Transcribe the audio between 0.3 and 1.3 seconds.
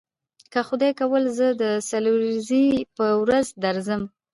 که خدای کول